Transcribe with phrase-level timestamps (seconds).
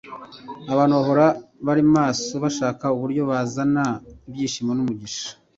[0.73, 1.27] abantu bahora
[1.65, 3.85] bari maso bashaka uburyo bazana
[4.27, 5.29] ibyishimo n'umugisha